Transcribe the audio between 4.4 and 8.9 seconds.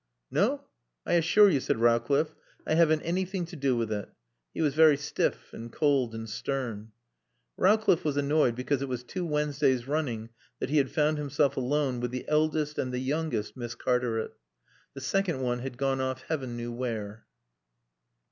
He was very stiff and cold and stern. Rowcliffe was annoyed because it